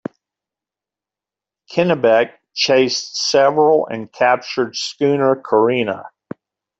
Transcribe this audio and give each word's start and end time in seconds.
"Kennebec" 1.71 2.33
chased 2.55 3.17
several 3.17 3.85
and 3.85 4.11
captured 4.11 4.75
schooner 4.75 5.35
"Corina". 5.35 6.07